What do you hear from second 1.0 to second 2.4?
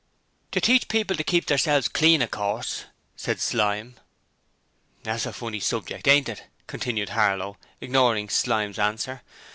to keep theirselves clean, of